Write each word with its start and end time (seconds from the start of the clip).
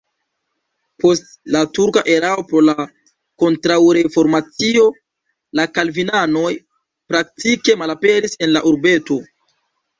Post 1.01 1.27
la 1.55 1.59
turka 1.77 2.01
erao 2.13 2.45
pro 2.53 2.63
la 2.69 2.75
kontraŭreformacio 3.43 4.89
la 5.61 5.69
kalvinanoj 5.77 6.51
praktike 7.15 7.81
malaperis 7.87 8.39
en 8.49 8.55
la 8.59 8.69
urbeto. 8.75 9.23